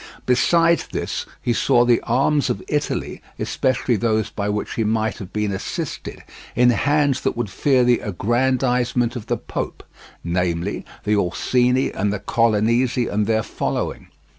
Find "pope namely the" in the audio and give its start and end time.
9.37-11.15